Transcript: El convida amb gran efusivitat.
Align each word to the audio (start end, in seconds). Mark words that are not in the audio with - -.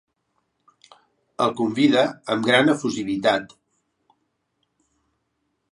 El 1.45 1.53
convida 1.59 2.07
amb 2.35 2.49
gran 2.49 2.73
efusivitat. 2.75 3.55